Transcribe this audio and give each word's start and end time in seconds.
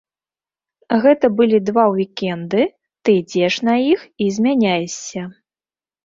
Гэта 1.01 1.25
былі 1.41 1.57
два 1.67 1.83
ўік-энды, 1.95 2.61
ты 3.03 3.09
ідзеш 3.21 3.53
на 3.69 3.75
іх 3.91 3.99
і 4.25 4.31
змяняешся. 4.39 5.21